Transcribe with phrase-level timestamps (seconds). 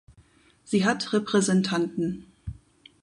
[0.63, 2.25] Sie hat Repräsentanten.